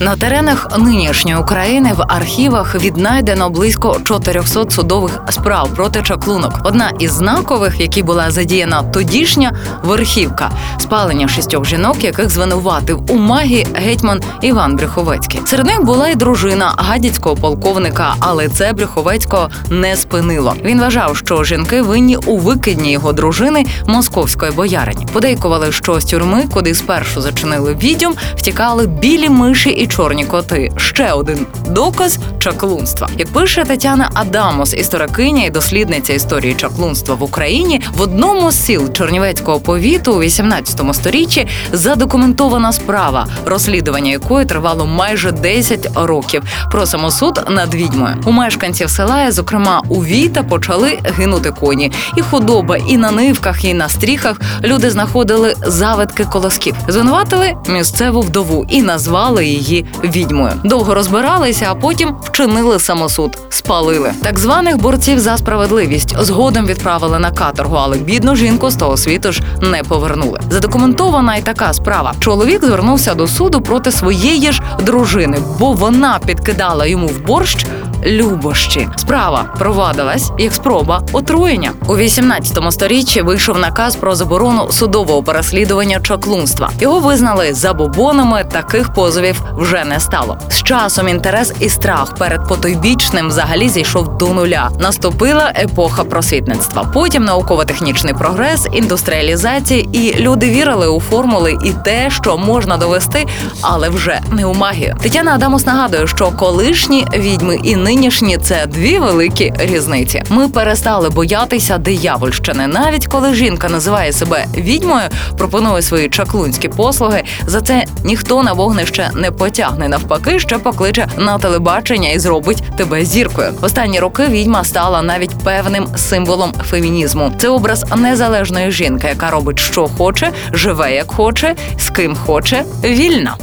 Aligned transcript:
На 0.00 0.16
теренах 0.16 0.78
нинішньої 0.78 1.36
України 1.36 1.92
в 1.96 2.02
архівах 2.08 2.74
віднайдено 2.74 3.50
близько 3.50 4.00
400 4.04 4.70
судових 4.70 5.22
справ 5.30 5.68
проти 5.76 6.02
чаклунок. 6.02 6.60
Одна 6.64 6.92
із 6.98 7.12
знакових, 7.12 7.80
які 7.80 8.02
була 8.02 8.30
задіяна 8.30 8.82
тодішня 8.82 9.52
верхівка 9.82 10.50
спалення 10.78 11.28
шістьох 11.28 11.64
жінок, 11.66 12.04
яких 12.04 12.30
звинуватив 12.30 13.10
у 13.10 13.14
магії 13.14 13.66
гетьман 13.74 14.20
Іван 14.42 14.76
Брюховецький. 14.76 15.40
Серед 15.44 15.66
них 15.66 15.84
була 15.84 16.08
й 16.08 16.14
дружина 16.14 16.74
гадяцького 16.76 17.36
полковника, 17.36 18.14
але 18.20 18.48
це 18.48 18.72
Брюховецького 18.72 19.50
не 19.70 19.96
спинило. 19.96 20.54
Він 20.64 20.80
вважав, 20.80 21.16
що 21.16 21.44
жінки 21.44 21.82
винні 21.82 22.16
у 22.16 22.38
викидні 22.38 22.92
його 22.92 23.12
дружини 23.12 23.66
московської 23.86 24.52
боярині. 24.52 25.06
Подейкували, 25.12 25.72
що 25.72 26.00
з 26.00 26.04
тюрми, 26.04 26.44
куди 26.52 26.74
спершу 26.74 27.20
зачинили 27.20 27.74
відьом, 27.74 28.14
втікали 28.36 28.86
білі 28.86 29.28
миші 29.28 29.70
і 29.70 29.85
чорні 29.86 30.24
коти. 30.24 30.72
Ще 30.76 31.12
один 31.12 31.46
доказ 31.68 32.18
чаклунства. 32.38 33.08
Як 33.18 33.28
пише 33.28 33.64
Тетяна 33.64 34.10
Адамос, 34.14 34.74
історикиня 34.74 35.44
і 35.44 35.50
дослідниця 35.50 36.12
історії 36.12 36.54
чаклунства 36.54 37.14
в 37.14 37.22
Україні, 37.22 37.80
в 37.96 38.00
одному 38.00 38.50
з 38.50 38.64
сіл 38.64 38.92
Чернівецького 38.92 39.60
повіту 39.60 40.12
у 40.12 40.20
18 40.20 40.94
сторіччі 40.94 41.46
задокументована 41.72 42.72
справа, 42.72 43.26
розслідування 43.44 44.10
якої 44.10 44.46
тривало 44.46 44.86
майже 44.86 45.32
10 45.32 45.88
років. 45.94 46.42
Про 46.70 46.86
самосуд 46.86 47.40
над 47.48 47.74
відьмою. 47.74 48.16
У 48.24 48.32
мешканців 48.32 48.90
села, 48.90 49.32
зокрема 49.32 49.82
у 49.88 50.04
Віта, 50.04 50.42
почали 50.42 50.98
гинути 51.04 51.50
коні. 51.50 51.92
І 52.16 52.22
худоба, 52.22 52.76
і 52.76 52.96
на 52.96 53.10
нивках, 53.10 53.64
і 53.64 53.74
на 53.74 53.88
стріхах 53.88 54.40
люди 54.64 54.90
знаходили 54.90 55.54
завитки 55.66 56.24
колосків. 56.24 56.74
Звинуватили 56.88 57.54
місцеву 57.68 58.20
вдову 58.20 58.66
і 58.68 58.82
назвали 58.82 59.46
її 59.46 59.75
відьмою. 60.04 60.52
Довго 60.64 60.94
розбиралися, 60.94 61.66
а 61.70 61.74
потім 61.74 62.16
вчинили 62.22 62.78
самосуд, 62.78 63.38
спалили. 63.48 64.12
Так 64.22 64.38
званих 64.38 64.76
борців 64.76 65.18
за 65.18 65.36
справедливість 65.36 66.16
згодом 66.20 66.66
відправили 66.66 67.18
на 67.18 67.30
каторгу, 67.30 67.76
але 67.76 67.96
бідну 67.96 68.36
жінку 68.36 68.70
з 68.70 68.76
того 68.76 68.96
світу 68.96 69.32
ж 69.32 69.42
не 69.60 69.82
повернули. 69.82 70.40
Задокументована 70.50 71.36
й 71.36 71.42
така 71.42 71.72
справа. 71.72 72.14
Чоловік 72.20 72.64
звернувся 72.64 73.14
до 73.14 73.28
суду 73.28 73.60
проти 73.60 73.90
своєї 73.90 74.52
ж 74.52 74.62
дружини, 74.82 75.38
бо 75.58 75.72
вона 75.72 76.18
підкидала 76.26 76.86
йому 76.86 77.06
в 77.06 77.20
борщ 77.26 77.66
любощі. 78.04 78.88
Справа 78.96 79.44
провадилась 79.58 80.30
як 80.38 80.54
спроба 80.54 81.02
отруєння. 81.12 81.72
У 81.88 81.96
18 81.96 82.72
сторіччі 82.72 83.22
вийшов 83.22 83.58
наказ 83.58 83.96
про 83.96 84.14
заборону 84.14 84.72
судового 84.72 85.22
переслідування 85.22 86.00
чаклунства. 86.00 86.70
Його 86.80 87.00
визнали 87.00 87.54
забобонами. 87.54 88.44
Таких 88.52 88.94
позовів 88.94 89.42
вже 89.56 89.84
не 89.84 90.00
стало. 90.00 90.38
З 90.48 90.62
часом 90.62 91.08
інтерес 91.08 91.52
і 91.60 91.68
страх 91.68 92.14
перед 92.14 92.48
потойбічним 92.48 93.28
взагалі 93.28 93.68
зійшов 93.68 94.18
до 94.18 94.28
нуля. 94.28 94.70
Наступила 94.80 95.52
епоха 95.56 96.04
просвітництва. 96.04 96.90
Потім 96.94 97.24
науково-технічний 97.24 98.14
прогрес, 98.14 98.68
індустріалізація, 98.72 99.84
і 99.92 100.14
люди 100.18 100.50
вірили 100.50 100.88
у 100.88 101.00
формули 101.00 101.58
і 101.64 101.72
те, 101.84 102.10
що 102.10 102.38
можна 102.38 102.76
довести, 102.76 103.26
але 103.60 103.88
вже 103.88 104.20
не 104.32 104.46
у 104.46 104.54
магію. 104.54 104.96
Тетяна 105.02 105.34
Адамус 105.34 105.66
нагадує, 105.66 106.06
що 106.06 106.30
колишні 106.30 107.06
відьми 107.16 107.58
і 107.62 107.76
нинішні 107.86 108.38
це 108.38 108.66
дві 108.66 108.98
великі 108.98 109.52
різниці. 109.58 110.22
Ми 110.28 110.48
перестали 110.48 111.10
боятися 111.10 111.78
диявольщини. 111.78 112.66
Навіть 112.66 113.06
коли 113.06 113.34
жінка 113.34 113.68
називає 113.68 114.12
себе 114.12 114.46
відьмою, 114.56 115.08
пропонує 115.38 115.82
свої 115.82 116.08
чаклунські 116.08 116.68
послуги. 116.68 117.22
За 117.46 117.60
це 117.60 117.84
ніхто 118.04 118.42
на 118.42 118.52
вогнище 118.52 119.10
не 119.14 119.30
потягне. 119.30 119.88
Навпаки, 119.88 120.38
ще 120.38 120.58
покличе 120.58 121.08
на 121.18 121.38
телебачення 121.38 122.10
і 122.10 122.18
зробить 122.18 122.62
тебе 122.76 123.04
зіркою. 123.04 123.54
Останні 123.60 124.00
роки 124.00 124.26
відьма 124.26 124.64
стала 124.64 125.02
навіть 125.02 125.38
певним 125.44 125.88
символом 125.96 126.52
фемінізму. 126.70 127.32
Це 127.38 127.48
образ 127.48 127.84
незалежної 127.96 128.70
жінки, 128.70 129.06
яка 129.08 129.30
робить, 129.30 129.58
що 129.58 129.88
хоче, 129.98 130.32
живе 130.52 130.94
як 130.94 131.12
хоче, 131.12 131.54
з 131.78 131.90
ким 131.90 132.16
хоче, 132.26 132.64
вільна. 132.84 133.36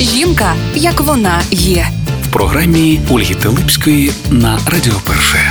Жінка, 0.00 0.52
як 0.74 1.00
вона 1.00 1.40
є. 1.50 1.86
Програмі 2.30 3.00
Ольги 3.10 3.34
Телипської 3.34 4.12
на 4.30 4.58
Радіо 4.66 4.94
Перше. 5.06 5.49